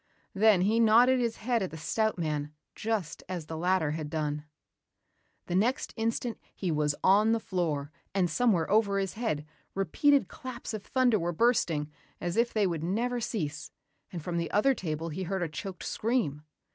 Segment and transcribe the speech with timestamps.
[0.33, 4.45] Then he nodded his head at the stout man just as the latter had done.
[5.45, 9.45] The next instant he was on the floor and somewhere over his head,
[9.75, 13.69] repeated claps of thunder were bursting as if they would never cease
[14.11, 16.41] and from the other table he heard a choked scream.